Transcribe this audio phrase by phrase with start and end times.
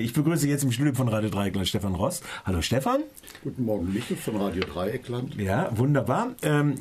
[0.00, 0.04] Radio.
[0.04, 2.22] Ich begrüße jetzt im Studio von Radio Dreieckland Stefan Ross.
[2.44, 3.02] Hallo Stefan.
[3.44, 5.34] Guten Morgen, Michel von Radio Dreieckland.
[5.36, 6.34] Ja, wunderbar.
[6.42, 6.74] Ähm,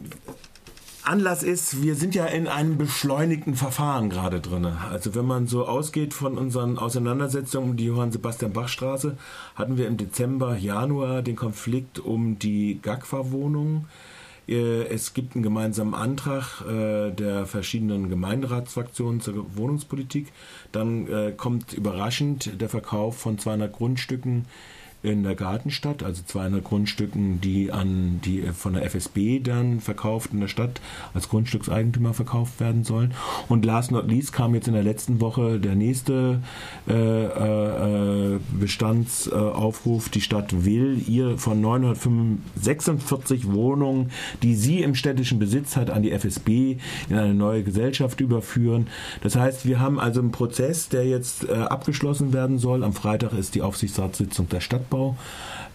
[1.04, 4.66] Anlass ist, wir sind ja in einem beschleunigten Verfahren gerade drin.
[4.66, 9.18] Also wenn man so ausgeht von unseren Auseinandersetzungen um die Johann Sebastian Bach Straße,
[9.56, 13.86] hatten wir im Dezember, Januar den Konflikt um die GAGFA-Wohnung.
[14.50, 20.32] Äh, es gibt einen gemeinsamen Antrag äh, der verschiedenen Gemeinderatsfraktionen zur Wohnungspolitik.
[20.72, 24.46] Dann äh, kommt überraschend der Verkauf von 200 Grundstücken
[25.02, 30.42] in der Gartenstadt, also 200 Grundstücken, die an die von der FSB dann verkauft in
[30.42, 30.82] der Stadt
[31.14, 33.14] als Grundstückseigentümer verkauft werden sollen.
[33.48, 36.42] Und last not least kam jetzt in der letzten Woche der nächste
[36.90, 40.10] äh, äh, Bestandsaufruf.
[40.10, 44.12] Die Stadt will ihr von 946 Wohnungen,
[44.44, 46.76] die sie im städtischen Besitz hat, an die FSB
[47.10, 48.88] in eine neue Gesellschaft überführen.
[49.22, 52.84] Das heißt, wir haben also einen Prozess, der jetzt äh, abgeschlossen werden soll.
[52.84, 55.16] Am Freitag ist die Aufsichtsratssitzung der Stadt Stadtbau.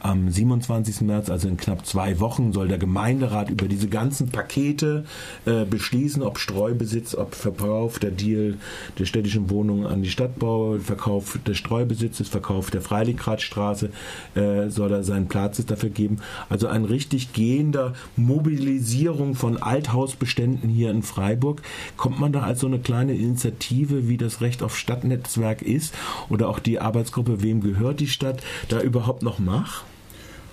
[0.01, 1.01] Am 27.
[1.01, 5.07] März, also in knapp zwei Wochen, soll der Gemeinderat über diese ganzen Pakete
[5.47, 8.59] äh, beschließen, ob Streubesitz, ob Verkauf der Deal
[8.99, 13.89] der städtischen Wohnungen an die Stadtbau, Verkauf des Streubesitzes, Verkauf der Freilichgradstraße,
[14.35, 16.19] äh, soll er seinen Platz dafür geben.
[16.51, 21.63] Also ein richtig gehender Mobilisierung von Althausbeständen hier in Freiburg.
[21.97, 25.95] Kommt man da als so eine kleine Initiative, wie das Recht auf Stadtnetzwerk ist,
[26.29, 29.85] oder auch die Arbeitsgruppe Wem gehört die Stadt, da überhaupt noch mach?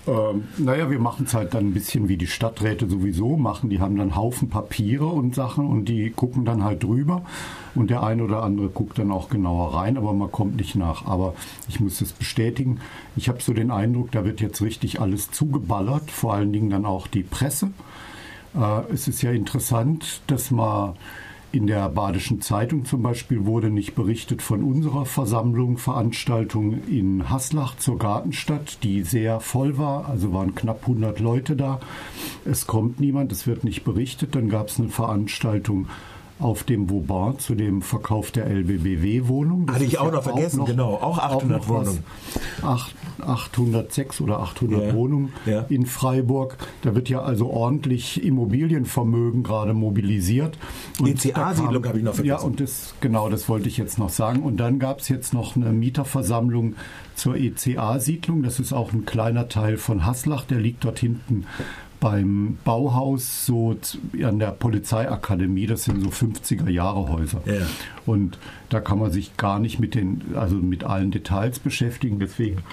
[0.04, 3.70] Ähm, naja, wir machen es halt dann ein bisschen wie die Stadträte sowieso machen.
[3.70, 7.22] Die haben dann Haufen Papiere und Sachen und die gucken dann halt drüber.
[7.74, 11.06] Und der eine oder andere guckt dann auch genauer rein, aber man kommt nicht nach.
[11.06, 11.34] Aber
[11.68, 12.80] ich muss das bestätigen.
[13.16, 16.84] Ich habe so den Eindruck, da wird jetzt richtig alles zugeballert, vor allen Dingen dann
[16.84, 17.70] auch die Presse.
[18.56, 20.94] Äh, es ist ja interessant, dass man
[21.52, 27.76] in der Badischen Zeitung zum Beispiel wurde nicht berichtet von unserer Versammlung, Veranstaltung in Haslach
[27.76, 30.08] zur Gartenstadt, die sehr voll war.
[30.08, 31.80] Also waren knapp 100 Leute da.
[32.46, 34.34] Es kommt niemand, es wird nicht berichtet.
[34.34, 35.88] Dann gab es eine Veranstaltung
[36.42, 39.70] auf dem Vauban zu dem Verkauf der LBBW-Wohnung.
[39.70, 40.94] Hatte ich auch noch vergessen, auch noch, genau.
[40.94, 42.04] Auch 800 auch Wohnungen.
[43.20, 45.60] 806 oder 800 ja, Wohnungen ja.
[45.68, 46.58] in Freiburg.
[46.82, 50.58] Da wird ja also ordentlich Immobilienvermögen gerade mobilisiert.
[51.04, 52.26] ECA-Siedlung habe ich noch vergessen.
[52.26, 54.42] Ja, und das, genau, das wollte ich jetzt noch sagen.
[54.42, 56.74] Und dann gab es jetzt noch eine Mieterversammlung
[57.14, 58.42] zur ECA-Siedlung.
[58.42, 60.44] Das ist auch ein kleiner Teil von Haslach.
[60.44, 61.46] Der liegt dort hinten
[62.02, 63.76] beim Bauhaus so
[64.24, 67.42] an der Polizeiakademie, das sind so 50er Jahre Häuser.
[67.46, 67.64] Ja.
[68.06, 68.38] Und
[68.70, 72.18] da kann man sich gar nicht mit den, also mit allen Details beschäftigen.
[72.18, 72.64] Deswegen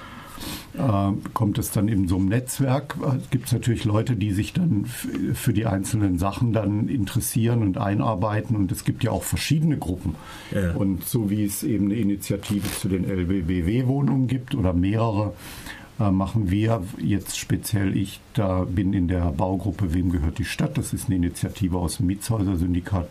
[0.74, 2.96] äh, kommt es dann in so einem Netzwerk.
[3.22, 8.56] Es gibt natürlich Leute, die sich dann für die einzelnen Sachen dann interessieren und einarbeiten.
[8.56, 10.16] Und es gibt ja auch verschiedene Gruppen.
[10.52, 10.72] Ja.
[10.72, 16.50] Und so wie es eben eine Initiative zu den LBBW-Wohnungen gibt oder mehrere, äh, machen
[16.50, 20.78] wir jetzt speziell ich, da bin in der Baugruppe Wem gehört die Stadt?
[20.78, 23.10] Das ist eine Initiative aus dem Mietshäuser-Syndikat.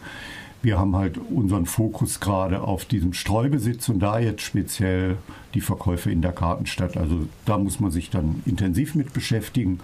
[0.63, 5.17] Wir haben halt unseren Fokus gerade auf diesem Streubesitz und da jetzt speziell
[5.55, 6.97] die Verkäufe in der Kartenstadt.
[6.97, 9.81] Also da muss man sich dann intensiv mit beschäftigen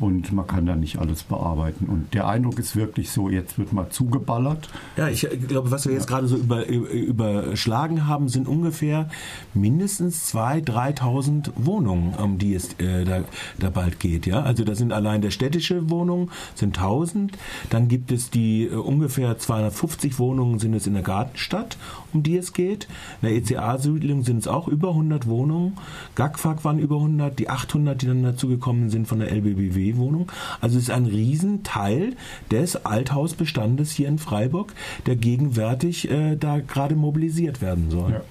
[0.00, 1.86] und man kann da nicht alles bearbeiten.
[1.86, 4.68] Und der Eindruck ist wirklich so, jetzt wird mal zugeballert.
[4.96, 9.08] Ja, ich glaube, was wir jetzt gerade so über, überschlagen haben, sind ungefähr
[9.54, 13.22] mindestens 2.000, 3.000 Wohnungen, um die es äh, da,
[13.58, 14.26] da bald geht.
[14.26, 14.42] Ja?
[14.42, 17.30] Also das sind allein der städtische Wohnungen, sind 1.000.
[17.70, 21.76] Dann gibt es die äh, ungefähr 250 Wohnungen sind es in der Gartenstadt,
[22.12, 22.88] um die es geht.
[23.22, 25.74] In der ECA-Siedlung sind es auch über 100 Wohnungen.
[26.16, 27.38] GAGFAG waren über 100.
[27.38, 30.30] Die 800, die dann dazugekommen sind von der LBBW, Wohnung.
[30.60, 32.16] Also es ist ein Riesenteil
[32.50, 34.72] des Althausbestandes hier in Freiburg,
[35.06, 38.12] der gegenwärtig äh, da gerade mobilisiert werden soll.
[38.12, 38.22] Ja.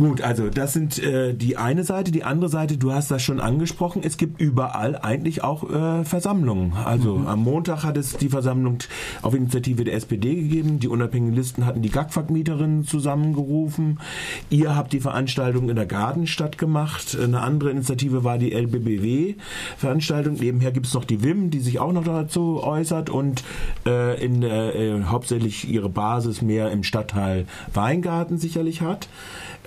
[0.00, 2.10] Gut, also das sind äh, die eine Seite.
[2.10, 6.72] Die andere Seite, du hast das schon angesprochen, es gibt überall eigentlich auch äh, Versammlungen.
[6.72, 7.26] Also mhm.
[7.26, 8.78] am Montag hat es die Versammlung
[9.20, 10.80] auf Initiative der SPD gegeben.
[10.80, 14.00] Die unabhängigen Listen hatten die GAGFAG-Mieterinnen zusammengerufen.
[14.48, 17.14] Ihr habt die Veranstaltung in der Gartenstadt gemacht.
[17.22, 20.36] Eine andere Initiative war die LBBW-Veranstaltung.
[20.40, 23.44] Nebenher gibt es noch die WIM, die sich auch noch dazu äußert und
[23.84, 27.44] äh, in, äh, hauptsächlich ihre Basis mehr im Stadtteil
[27.74, 29.06] Weingarten sicherlich hat.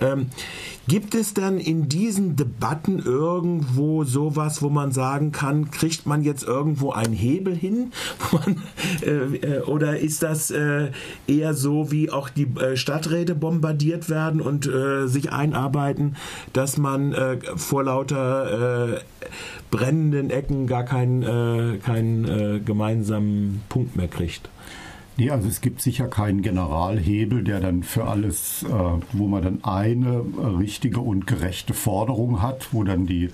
[0.00, 0.26] Ähm,
[0.88, 6.42] gibt es dann in diesen Debatten irgendwo sowas, wo man sagen kann, kriegt man jetzt
[6.42, 7.92] irgendwo einen Hebel hin?
[8.32, 8.62] Man,
[9.02, 10.90] äh, äh, oder ist das äh,
[11.26, 16.16] eher so, wie auch die äh, Stadträte bombardiert werden und äh, sich einarbeiten,
[16.52, 19.00] dass man äh, vor lauter
[19.70, 24.48] brennenden Ecken gar keinen, keinen gemeinsamen Punkt mehr kriegt?
[25.16, 28.68] Nee, also es gibt sicher keinen Generalhebel, der dann für alles, äh,
[29.12, 33.30] wo man dann eine äh, richtige und gerechte Forderung hat, wo dann die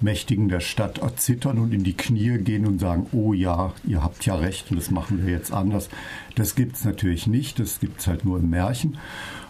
[0.00, 4.24] Mächtigen der Stadt erzittern und in die Knie gehen und sagen, oh ja, ihr habt
[4.24, 5.90] ja recht und das machen wir jetzt anders.
[6.34, 8.96] Das gibt es natürlich nicht, das gibt es halt nur im Märchen.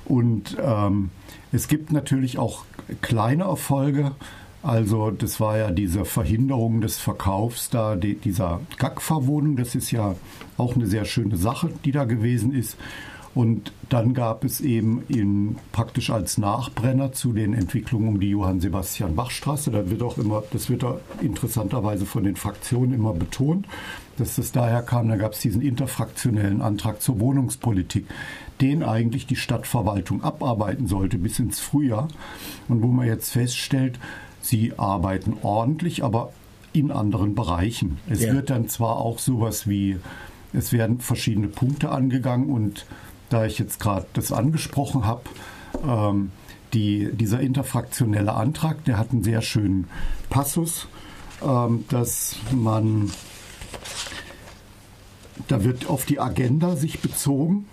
[0.04, 1.10] Und ähm,
[1.52, 2.64] es gibt natürlich auch
[3.02, 4.12] kleine Erfolge.
[4.62, 9.56] Also das war ja diese Verhinderung des Verkaufs da die, dieser Gagfa-Wohnung.
[9.56, 10.16] Das ist ja
[10.56, 12.76] auch eine sehr schöne Sache, die da gewesen ist.
[13.34, 18.58] Und dann gab es eben in, praktisch als Nachbrenner zu den Entwicklungen um die Johann
[18.58, 23.12] Sebastian Bach Straße, da wird auch immer, das wird auch interessanterweise von den Fraktionen immer
[23.12, 23.66] betont,
[24.16, 28.06] dass das daher kam, da gab es diesen interfraktionellen Antrag zur Wohnungspolitik,
[28.60, 32.08] den eigentlich die Stadtverwaltung abarbeiten sollte bis ins Frühjahr.
[32.66, 34.00] Und wo man jetzt feststellt,
[34.48, 36.32] sie arbeiten ordentlich, aber
[36.72, 37.98] in anderen Bereichen.
[38.08, 38.32] Es ja.
[38.32, 39.98] wird dann zwar auch sowas wie,
[40.52, 42.86] es werden verschiedene Punkte angegangen und
[43.30, 45.22] da ich jetzt gerade das angesprochen habe,
[45.86, 46.32] ähm,
[46.72, 49.88] die, dieser interfraktionelle Antrag, der hat einen sehr schönen
[50.30, 50.88] Passus,
[51.42, 53.10] ähm, dass man,
[55.48, 57.66] da wird auf die Agenda sich bezogen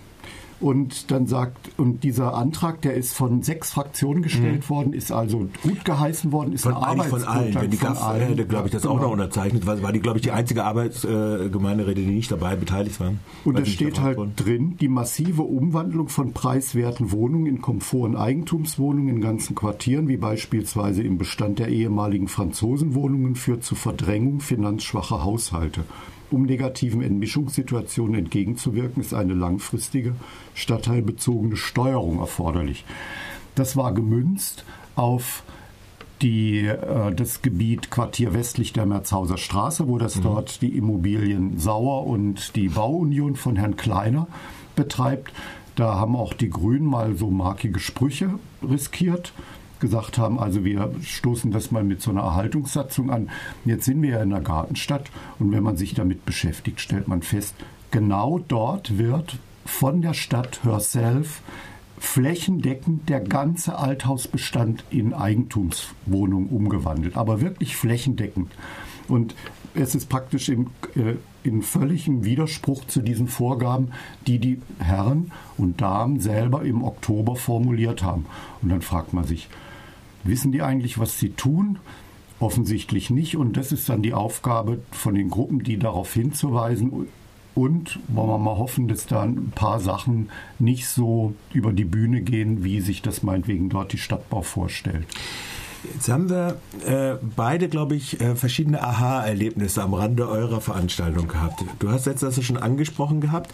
[0.60, 4.68] und dann sagt, und dieser Antrag, der ist von sechs Fraktionen gestellt mhm.
[4.68, 7.54] worden, ist also gut geheißen worden, ist von, eine Arbeitsgrundlage von allen.
[7.54, 8.94] Wenn die GAF hätte, glaube ich, das genau.
[8.94, 12.56] auch noch unterzeichnet, war, war die, glaube ich, die einzige Arbeitsgemeinderäte, äh, die nicht dabei
[12.56, 13.20] beteiligt waren.
[13.44, 14.32] Und es steht halt worden.
[14.36, 20.16] drin, die massive Umwandlung von preiswerten Wohnungen in Komfort- und Eigentumswohnungen in ganzen Quartieren, wie
[20.16, 25.84] beispielsweise im Bestand der ehemaligen Franzosenwohnungen, führt zu Verdrängung finanzschwacher Haushalte.
[26.30, 30.14] Um negativen Entmischungssituationen entgegenzuwirken, ist eine langfristige,
[30.54, 32.84] stadtteilbezogene Steuerung erforderlich.
[33.54, 34.64] Das war gemünzt
[34.96, 35.44] auf
[36.22, 40.22] die, äh, das Gebiet Quartier westlich der Merzhauser Straße, wo das mhm.
[40.22, 44.26] dort die Immobilien Sauer und die Bauunion von Herrn Kleiner
[44.74, 45.32] betreibt.
[45.76, 48.30] Da haben auch die Grünen mal so markige Sprüche
[48.66, 49.32] riskiert
[49.80, 53.30] gesagt haben, also wir stoßen das mal mit so einer Erhaltungssatzung an.
[53.64, 57.22] Jetzt sind wir ja in der Gartenstadt und wenn man sich damit beschäftigt, stellt man
[57.22, 57.54] fest,
[57.90, 61.42] genau dort wird von der Stadt herself
[61.98, 68.52] flächendeckend der ganze Althausbestand in Eigentumswohnungen umgewandelt, aber wirklich flächendeckend.
[69.08, 69.34] Und
[69.74, 73.92] es ist praktisch im, äh, in völligem Widerspruch zu diesen Vorgaben,
[74.26, 78.26] die die Herren und Damen selber im Oktober formuliert haben.
[78.62, 79.48] Und dann fragt man sich,
[80.26, 81.78] Wissen die eigentlich, was sie tun?
[82.38, 83.36] Offensichtlich nicht.
[83.36, 87.08] Und das ist dann die Aufgabe von den Gruppen, die darauf hinzuweisen.
[87.54, 90.28] Und wollen wir mal hoffen, dass da ein paar Sachen
[90.58, 95.06] nicht so über die Bühne gehen, wie sich das meinetwegen dort die Stadtbau vorstellt.
[95.94, 96.56] Jetzt haben wir
[96.86, 101.64] äh, beide, glaube ich, äh, verschiedene Aha-Erlebnisse am Rande eurer Veranstaltung gehabt.
[101.78, 103.52] Du hast jetzt das schon angesprochen gehabt.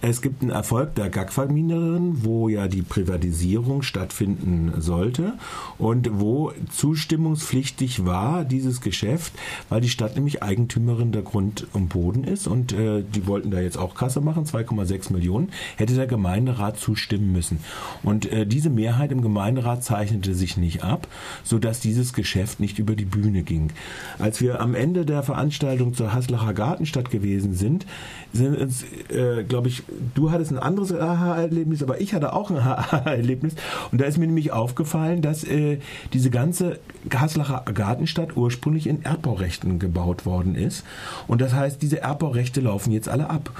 [0.00, 5.34] Es gibt einen Erfolg der Gagfaminerin, wo ja die Privatisierung stattfinden sollte
[5.78, 9.32] und wo zustimmungspflichtig war dieses Geschäft,
[9.68, 13.60] weil die Stadt nämlich Eigentümerin der Grund und Boden ist und äh, die wollten da
[13.60, 17.60] jetzt auch Kasse machen, 2,6 Millionen, hätte der Gemeinderat zustimmen müssen.
[18.02, 21.06] Und äh, diese Mehrheit im Gemeinderat zeichnete sich nicht ab,
[21.44, 23.70] sodass dass dieses Geschäft nicht über die Bühne ging.
[24.18, 27.84] Als wir am Ende der Veranstaltung zur Haslacher Gartenstadt gewesen sind,
[28.32, 29.82] sind uns, äh, glaube ich,
[30.14, 33.54] du hattest ein anderes Aha-Erlebnis, aber ich hatte auch ein Aha-Erlebnis.
[33.92, 35.78] Und da ist mir nämlich aufgefallen, dass äh,
[36.14, 36.78] diese ganze
[37.14, 40.84] Haslacher Gartenstadt ursprünglich in Erbbaurechten gebaut worden ist.
[41.26, 43.50] Und das heißt, diese Erbbaurechte laufen jetzt alle ab.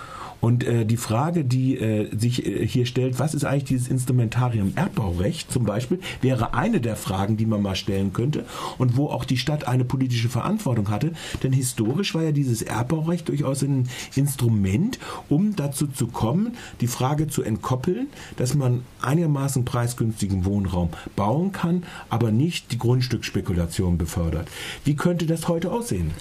[0.40, 4.72] Und äh, die Frage, die äh, sich äh, hier stellt, was ist eigentlich dieses Instrumentarium
[4.76, 8.44] Erbbaurecht zum Beispiel, wäre eine der Fragen, die man mal stellen könnte
[8.78, 11.12] und wo auch die Stadt eine politische Verantwortung hatte.
[11.42, 17.26] Denn historisch war ja dieses Erbbaurecht durchaus ein Instrument, um dazu zu kommen, die Frage
[17.26, 24.48] zu entkoppeln, dass man einigermaßen preisgünstigen Wohnraum bauen kann, aber nicht die Grundstücksspekulation befördert.
[24.84, 26.12] Wie könnte das heute aussehen?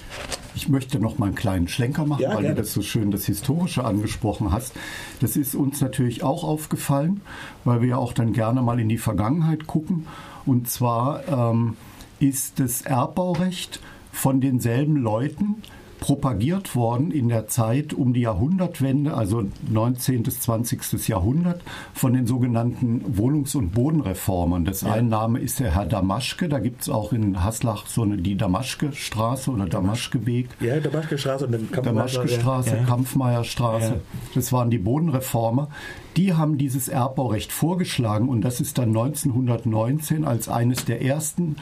[0.56, 2.56] Ich möchte noch mal einen kleinen Schlenker machen, ja, weil gerne.
[2.56, 4.07] du das so schön das Historische angesprochen
[4.52, 4.74] hast.
[5.20, 7.20] Das ist uns natürlich auch aufgefallen,
[7.64, 10.06] weil wir ja auch dann gerne mal in die Vergangenheit gucken.
[10.46, 11.76] Und zwar ähm,
[12.20, 13.80] ist das Erbbaurecht
[14.12, 15.62] von denselben Leuten
[16.00, 20.22] propagiert worden in der Zeit um die Jahrhundertwende, also 19.
[20.22, 21.08] bis 20.
[21.08, 21.62] Jahrhundert,
[21.94, 24.64] von den sogenannten Wohnungs- und Bodenreformern.
[24.64, 24.92] Das ja.
[24.92, 26.48] ein Name ist der Herr Damaschke.
[26.48, 30.48] Da gibt es auch in Haslach so eine die Damaschke-Straße oder Damaschke-Weg.
[30.60, 32.84] Ja, Damaschke-Straße und dann Damaschke-Straße, ja.
[32.84, 33.94] Kampfmeierstraße.
[33.94, 34.00] Ja.
[34.34, 35.68] Das waren die Bodenreformer.
[36.16, 41.56] Die haben dieses Erbbaurecht vorgeschlagen und das ist dann 1919 als eines der ersten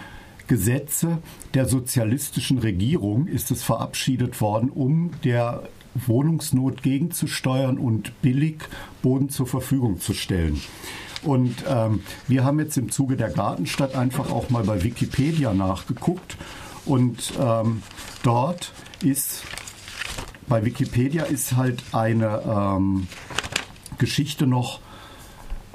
[0.46, 1.18] Gesetze
[1.54, 5.62] der sozialistischen Regierung ist es verabschiedet worden, um der
[5.94, 8.58] Wohnungsnot gegenzusteuern und billig
[9.02, 10.60] Boden zur Verfügung zu stellen.
[11.22, 16.36] Und ähm, wir haben jetzt im Zuge der Gartenstadt einfach auch mal bei Wikipedia nachgeguckt.
[16.84, 17.82] Und ähm,
[18.22, 18.72] dort
[19.02, 19.42] ist,
[20.46, 23.08] bei Wikipedia ist halt eine ähm,
[23.98, 24.80] Geschichte noch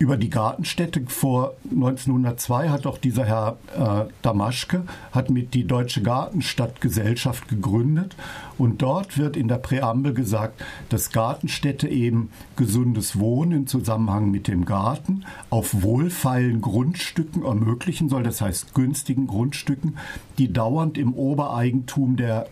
[0.02, 6.02] über die Gartenstätte vor 1902 hat auch dieser Herr äh, Damaschke hat mit die Deutsche
[6.02, 8.16] Gartenstadtgesellschaft gegründet.
[8.58, 14.48] Und dort wird in der Präambel gesagt, dass Gartenstädte eben gesundes Wohnen im Zusammenhang mit
[14.48, 19.98] dem Garten auf wohlfeilen Grundstücken ermöglichen soll, das heißt günstigen Grundstücken,
[20.40, 22.48] die dauernd im Obereigentum der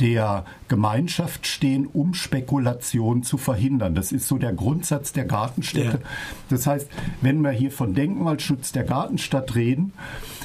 [0.00, 3.94] der Gemeinschaft stehen, um Spekulation zu verhindern.
[3.94, 5.98] Das ist so der Grundsatz der Gartenstädte.
[6.02, 6.08] Ja.
[6.48, 6.88] Das heißt,
[7.20, 9.92] wenn wir hier von Denkmalschutz der Gartenstadt reden,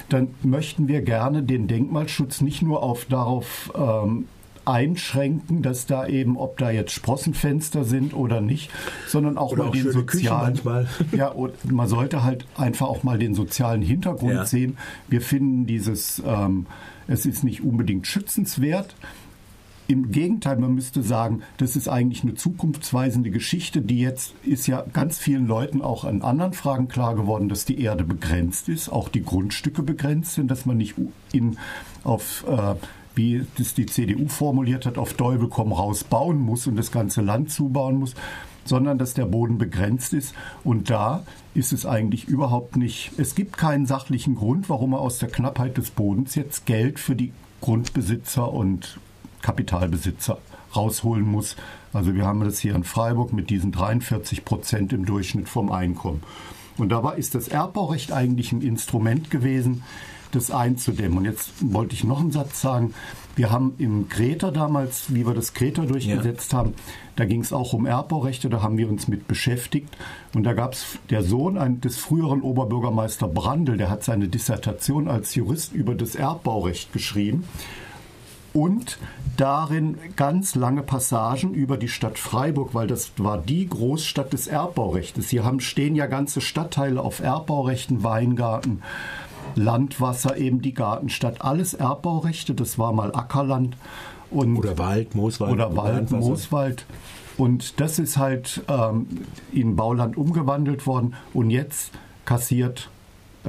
[0.10, 4.26] dann möchten wir gerne den Denkmalschutz nicht nur auf darauf ähm,
[4.68, 8.70] einschränken, dass da eben, ob da jetzt Sprossenfenster sind oder nicht,
[9.08, 10.60] sondern auch oder mal auch den sozialen.
[11.14, 14.46] Ja, und man sollte halt einfach auch mal den sozialen Hintergrund ja.
[14.46, 14.78] sehen.
[15.08, 16.66] Wir finden dieses, ähm,
[17.08, 18.96] es ist nicht unbedingt schützenswert,
[19.88, 24.84] im Gegenteil, man müsste sagen, das ist eigentlich eine zukunftsweisende Geschichte, die jetzt ist ja
[24.94, 29.08] ganz vielen Leuten auch an anderen Fragen klar geworden, dass die Erde begrenzt ist, auch
[29.08, 30.96] die Grundstücke begrenzt sind, dass man nicht
[31.32, 31.58] in,
[32.04, 32.76] auf, äh,
[33.16, 37.22] wie das die CDU formuliert hat, auf Däubel komm raus bauen muss und das ganze
[37.22, 38.14] Land zubauen muss,
[38.66, 40.36] sondern dass der Boden begrenzt ist.
[40.66, 45.20] Und da ist es eigentlich überhaupt nicht, es gibt keinen sachlichen Grund, warum man aus
[45.20, 49.00] der Knappheit des Bodens jetzt Geld für die Grundbesitzer und
[49.42, 50.38] Kapitalbesitzer
[50.76, 51.56] rausholen muss.
[51.94, 56.24] Also wir haben das hier in Freiburg mit diesen 43 Prozent im Durchschnitt vom Einkommen.
[56.78, 59.84] Und dabei ist das Erbbaurecht eigentlich ein Instrument gewesen,
[60.32, 61.20] das einzudämmen.
[61.20, 62.94] Und jetzt wollte ich noch einen Satz sagen.
[63.36, 66.60] Wir haben im Greta damals, wie wir das Greta durchgesetzt ja.
[66.60, 66.74] haben,
[67.16, 69.96] da ging es auch um Erbbaurechte, da haben wir uns mit beschäftigt.
[70.34, 75.34] Und da gab es der Sohn des früheren Oberbürgermeister Brandl, der hat seine Dissertation als
[75.34, 77.46] Jurist über das Erbbaurecht geschrieben
[78.58, 78.98] und
[79.38, 85.30] darin ganz lange Passagen über die Stadt Freiburg, weil das war die Großstadt des Erbbaurechts.
[85.30, 88.82] Hier haben, stehen ja ganze Stadtteile auf Erbbaurechten, Weingarten,
[89.54, 93.78] Landwasser, eben die Gartenstadt, alles Erbbaurechte, das war mal Ackerland.
[94.32, 95.54] Und oder Wald, Mooswald.
[95.54, 96.88] Oder Wald, Mooswald.
[97.38, 99.06] Und das ist halt ähm,
[99.54, 101.92] in Bauland umgewandelt worden und jetzt
[102.26, 102.90] kassiert,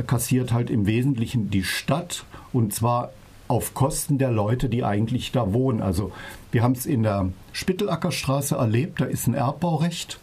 [0.07, 3.11] kassiert halt im Wesentlichen die Stadt und zwar
[3.49, 5.83] auf Kosten der Leute, die eigentlich da wohnen.
[5.83, 6.12] Also
[6.52, 10.21] wir haben es in der Spittelackerstraße erlebt, da ist ein Erbbaurecht.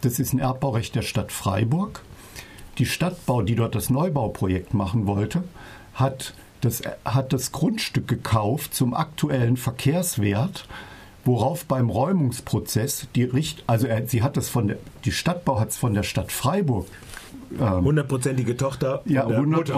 [0.00, 2.02] Das ist ein Erbbaurecht der Stadt Freiburg.
[2.78, 5.42] Die Stadtbau, die dort das Neubauprojekt machen wollte,
[5.94, 10.66] hat das, hat das Grundstück gekauft zum aktuellen Verkehrswert,
[11.24, 15.76] worauf beim Räumungsprozess die Richt, also sie hat das von der, die Stadtbau hat es
[15.76, 16.86] von der Stadt Freiburg
[17.58, 19.02] ähm, hundertprozentige Tochter.
[19.04, 19.72] Ja, 100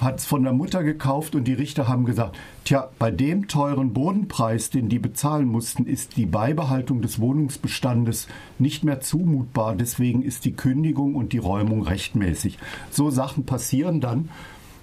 [0.00, 3.92] hat es von der Mutter gekauft und die Richter haben gesagt, tja, bei dem teuren
[3.92, 8.28] Bodenpreis, den die bezahlen mussten, ist die Beibehaltung des Wohnungsbestandes
[8.58, 9.74] nicht mehr zumutbar.
[9.74, 12.58] Deswegen ist die Kündigung und die Räumung rechtmäßig.
[12.90, 14.28] So Sachen passieren dann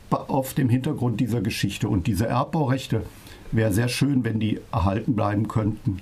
[0.09, 1.87] auf dem Hintergrund dieser Geschichte.
[1.89, 3.03] Und diese Erbbaurechte
[3.51, 6.01] wäre sehr schön, wenn die erhalten bleiben könnten.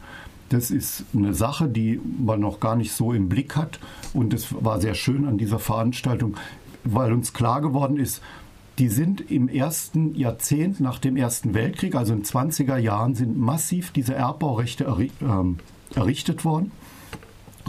[0.51, 3.79] Das ist eine Sache, die man noch gar nicht so im Blick hat.
[4.13, 6.35] Und es war sehr schön an dieser Veranstaltung,
[6.83, 8.21] weil uns klar geworden ist,
[8.77, 13.91] die sind im ersten Jahrzehnt nach dem Ersten Weltkrieg, also in 20er Jahren, sind massiv
[13.91, 14.85] diese Erbbaurechte
[15.21, 15.59] ähm,
[15.95, 16.73] errichtet worden.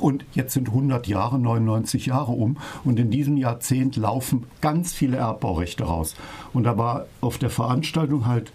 [0.01, 2.57] Und jetzt sind 100 Jahre, 99 Jahre um.
[2.83, 6.17] Und in diesem Jahrzehnt laufen ganz viele Erbbaurechte raus.
[6.53, 8.53] Und da war auf der Veranstaltung halt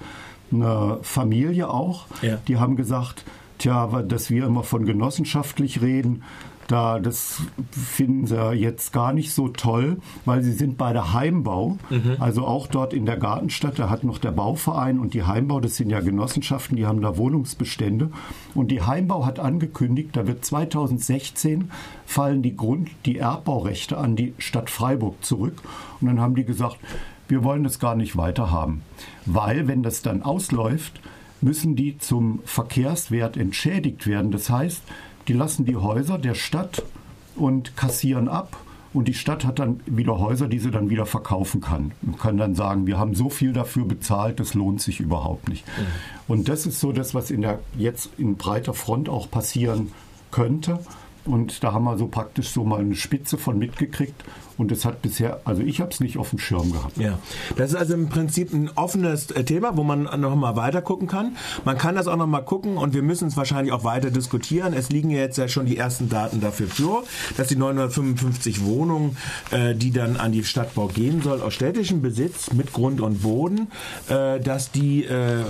[0.51, 2.07] eine Familie auch.
[2.21, 2.39] Ja.
[2.47, 3.23] Die haben gesagt,
[3.57, 6.23] Tja, dass wir immer von genossenschaftlich reden,
[6.67, 11.77] da das finden sie jetzt gar nicht so toll, weil sie sind bei der Heimbau,
[11.89, 12.17] mhm.
[12.19, 15.77] also auch dort in der Gartenstadt, da hat noch der Bauverein und die Heimbau, das
[15.77, 18.11] sind ja Genossenschaften, die haben da Wohnungsbestände.
[18.53, 21.71] Und die Heimbau hat angekündigt, da wird 2016
[22.05, 25.61] fallen die Grund die Erbbaurechte an die Stadt Freiburg zurück.
[26.01, 26.77] Und dann haben die gesagt,
[27.29, 28.81] wir wollen das gar nicht weiter haben,
[29.25, 31.01] weil wenn das dann ausläuft,
[31.41, 34.31] müssen die zum Verkehrswert entschädigt werden.
[34.31, 34.81] Das heißt,
[35.27, 36.83] die lassen die Häuser der Stadt
[37.35, 38.57] und kassieren ab.
[38.93, 41.91] Und die Stadt hat dann wieder Häuser, die sie dann wieder verkaufen kann.
[42.01, 45.67] Und kann dann sagen, wir haben so viel dafür bezahlt, das lohnt sich überhaupt nicht.
[45.67, 45.83] Mhm.
[46.27, 49.91] Und das ist so das, was in der, jetzt in breiter Front auch passieren
[50.31, 50.79] könnte.
[51.25, 54.23] Und da haben wir so praktisch so mal eine Spitze von mitgekriegt.
[54.57, 56.97] Und es hat bisher, also ich habe es nicht auf dem Schirm gehabt.
[56.97, 57.19] Ja,
[57.55, 61.07] das ist also im Prinzip ein offenes äh, Thema, wo man noch mal weiter gucken
[61.07, 61.37] kann.
[61.63, 64.73] Man kann das auch noch mal gucken und wir müssen es wahrscheinlich auch weiter diskutieren.
[64.73, 67.03] Es liegen ja jetzt ja schon die ersten Daten dafür vor,
[67.37, 69.17] dass die 955 Wohnungen,
[69.51, 73.67] äh, die dann an die Stadtbau gehen soll, aus städtischem Besitz mit Grund und Boden,
[74.09, 75.43] äh, dass die äh,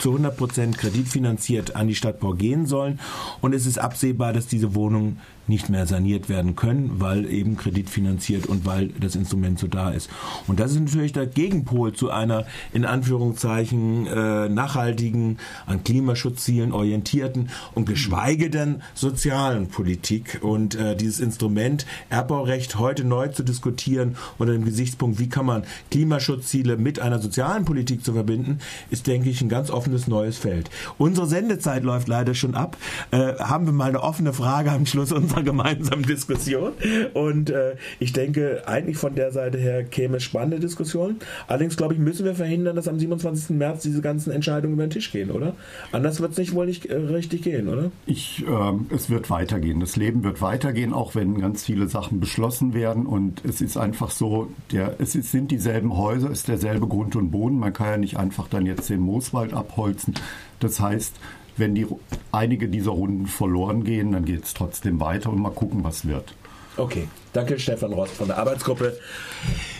[0.00, 3.00] zu 100 Prozent kreditfinanziert an die Stadtbau gehen sollen.
[3.40, 5.18] Und es ist absehbar, dass diese Wohnungen
[5.50, 10.08] nicht mehr saniert werden können, weil eben kreditfinanziert und weil das Instrument so da ist.
[10.46, 17.50] Und das ist natürlich der Gegenpol zu einer in Anführungszeichen äh, nachhaltigen, an Klimaschutzzielen orientierten
[17.74, 20.38] und geschweige denn sozialen Politik.
[20.42, 25.64] Und äh, dieses Instrument Erbbaurecht heute neu zu diskutieren unter dem Gesichtspunkt, wie kann man
[25.90, 30.70] Klimaschutzziele mit einer sozialen Politik zu verbinden, ist, denke ich, ein ganz offenes neues Feld.
[30.96, 32.76] Unsere Sendezeit läuft leider schon ab.
[33.10, 36.72] Äh, haben wir mal eine offene Frage am Schluss unserer unserer gemeinsamen Diskussion.
[37.14, 41.16] Und äh, ich denke, eigentlich von der Seite her käme spannende Diskussion.
[41.46, 43.56] Allerdings, glaube ich, müssen wir verhindern, dass am 27.
[43.56, 45.54] März diese ganzen Entscheidungen über den Tisch gehen, oder?
[45.92, 47.90] Anders wird es nicht wohl nicht äh, richtig gehen, oder?
[48.06, 49.80] Ich, äh, es wird weitergehen.
[49.80, 53.06] Das Leben wird weitergehen, auch wenn ganz viele Sachen beschlossen werden.
[53.06, 57.16] Und es ist einfach so, der, es ist, sind dieselben Häuser, es ist derselbe Grund
[57.16, 57.58] und Boden.
[57.58, 60.14] Man kann ja nicht einfach dann jetzt den Mooswald abholzen.
[60.58, 61.14] Das heißt,
[61.60, 61.86] wenn die,
[62.32, 66.34] einige dieser Runden verloren gehen, dann geht es trotzdem weiter und mal gucken, was wird.
[66.76, 68.96] Okay, danke Stefan Rost von der Arbeitsgruppe.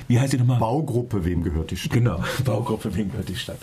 [0.06, 0.58] Wie heißt die nochmal?
[0.58, 1.92] Baugruppe, wem gehört die Stadt?
[1.92, 3.60] Genau, Baugruppe, wem gehört die Stadt?